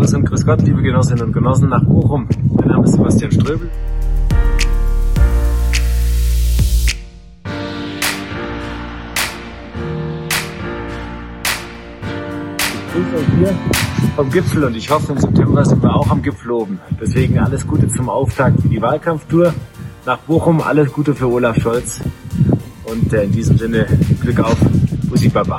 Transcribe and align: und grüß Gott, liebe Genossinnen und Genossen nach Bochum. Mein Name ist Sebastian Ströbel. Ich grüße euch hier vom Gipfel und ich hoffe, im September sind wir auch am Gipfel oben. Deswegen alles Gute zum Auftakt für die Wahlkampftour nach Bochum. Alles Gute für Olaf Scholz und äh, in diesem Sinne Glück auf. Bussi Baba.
und 0.00 0.24
grüß 0.24 0.46
Gott, 0.46 0.62
liebe 0.62 0.80
Genossinnen 0.80 1.24
und 1.24 1.32
Genossen 1.34 1.68
nach 1.68 1.84
Bochum. 1.84 2.26
Mein 2.56 2.68
Name 2.68 2.84
ist 2.84 2.94
Sebastian 2.94 3.30
Ströbel. 3.30 3.68
Ich 12.64 12.92
grüße 12.94 13.16
euch 13.16 13.38
hier 13.38 13.54
vom 14.16 14.30
Gipfel 14.30 14.64
und 14.64 14.74
ich 14.74 14.90
hoffe, 14.90 15.12
im 15.12 15.18
September 15.18 15.64
sind 15.66 15.82
wir 15.82 15.94
auch 15.94 16.10
am 16.10 16.22
Gipfel 16.22 16.50
oben. 16.50 16.80
Deswegen 16.98 17.38
alles 17.38 17.66
Gute 17.66 17.86
zum 17.88 18.08
Auftakt 18.08 18.62
für 18.62 18.68
die 18.68 18.80
Wahlkampftour 18.80 19.52
nach 20.06 20.18
Bochum. 20.20 20.62
Alles 20.62 20.90
Gute 20.92 21.14
für 21.14 21.30
Olaf 21.30 21.60
Scholz 21.60 22.00
und 22.84 23.12
äh, 23.12 23.24
in 23.24 23.32
diesem 23.32 23.58
Sinne 23.58 23.86
Glück 24.22 24.40
auf. 24.40 24.56
Bussi 25.10 25.28
Baba. 25.28 25.58